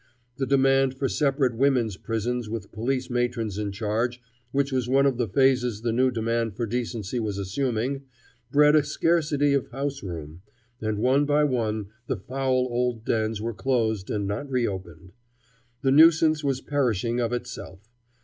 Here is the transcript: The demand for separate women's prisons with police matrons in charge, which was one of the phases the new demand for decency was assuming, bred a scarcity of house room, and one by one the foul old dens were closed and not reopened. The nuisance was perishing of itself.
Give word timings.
The 0.37 0.47
demand 0.47 0.95
for 0.95 1.07
separate 1.07 1.55
women's 1.55 1.95
prisons 1.95 2.49
with 2.49 2.71
police 2.71 3.07
matrons 3.07 3.59
in 3.59 3.71
charge, 3.71 4.19
which 4.51 4.71
was 4.71 4.89
one 4.89 5.05
of 5.05 5.17
the 5.17 5.27
phases 5.27 5.83
the 5.83 5.91
new 5.91 6.09
demand 6.09 6.55
for 6.55 6.65
decency 6.65 7.19
was 7.19 7.37
assuming, 7.37 8.05
bred 8.51 8.75
a 8.75 8.81
scarcity 8.83 9.53
of 9.53 9.67
house 9.69 10.01
room, 10.01 10.41
and 10.81 10.97
one 10.97 11.25
by 11.25 11.43
one 11.43 11.89
the 12.07 12.17
foul 12.17 12.67
old 12.71 13.05
dens 13.05 13.43
were 13.43 13.53
closed 13.53 14.09
and 14.09 14.25
not 14.25 14.49
reopened. 14.49 15.11
The 15.83 15.91
nuisance 15.91 16.43
was 16.43 16.61
perishing 16.61 17.19
of 17.19 17.31
itself. 17.31 17.87